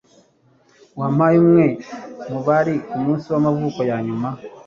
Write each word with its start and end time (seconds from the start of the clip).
Wampaye 0.99 1.35
umwe 1.43 1.65
mubari 2.31 2.75
kumunsi 2.89 3.25
wamavuko 3.33 3.79
yanyuma. 3.89 4.29